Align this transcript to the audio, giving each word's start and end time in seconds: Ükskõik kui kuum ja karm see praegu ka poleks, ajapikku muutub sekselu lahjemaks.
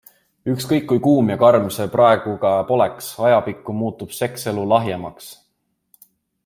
Ükskõik 0.51 0.85
kui 0.91 1.01
kuum 1.07 1.27
ja 1.33 1.37
karm 1.43 1.67
see 1.75 1.85
praegu 1.97 2.33
ka 2.45 2.55
poleks, 2.71 3.11
ajapikku 3.29 3.79
muutub 3.83 4.19
sekselu 4.21 4.67
lahjemaks. 4.73 5.33